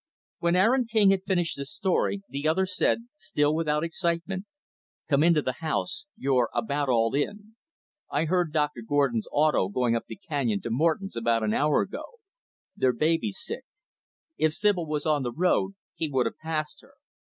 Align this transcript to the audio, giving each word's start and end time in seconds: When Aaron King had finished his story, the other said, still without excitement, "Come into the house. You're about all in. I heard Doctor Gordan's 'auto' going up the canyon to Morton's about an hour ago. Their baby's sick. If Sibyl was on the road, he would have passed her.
When 0.39 0.55
Aaron 0.55 0.87
King 0.91 1.11
had 1.11 1.25
finished 1.27 1.57
his 1.57 1.71
story, 1.71 2.23
the 2.27 2.47
other 2.47 2.65
said, 2.65 3.05
still 3.17 3.53
without 3.53 3.83
excitement, 3.83 4.47
"Come 5.07 5.21
into 5.21 5.43
the 5.43 5.59
house. 5.61 6.05
You're 6.17 6.49
about 6.55 6.89
all 6.89 7.13
in. 7.13 7.55
I 8.09 8.25
heard 8.25 8.51
Doctor 8.51 8.81
Gordan's 8.81 9.27
'auto' 9.31 9.69
going 9.69 9.95
up 9.95 10.05
the 10.07 10.15
canyon 10.15 10.59
to 10.61 10.71
Morton's 10.71 11.15
about 11.15 11.43
an 11.43 11.53
hour 11.53 11.81
ago. 11.81 12.05
Their 12.75 12.93
baby's 12.93 13.37
sick. 13.39 13.63
If 14.39 14.53
Sibyl 14.53 14.87
was 14.87 15.05
on 15.05 15.21
the 15.21 15.31
road, 15.31 15.75
he 15.93 16.09
would 16.09 16.25
have 16.25 16.39
passed 16.39 16.81
her. 16.81 16.95